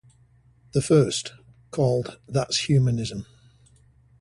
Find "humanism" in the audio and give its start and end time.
2.61-3.27